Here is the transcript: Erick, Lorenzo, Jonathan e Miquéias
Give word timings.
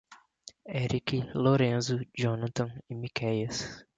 Erick, 0.83 1.13
Lorenzo, 1.35 1.99
Jonathan 2.17 2.71
e 2.89 2.95
Miquéias 2.95 3.85